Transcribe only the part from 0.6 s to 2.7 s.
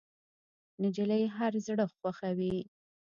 نجلۍ هر زړه خوښوي.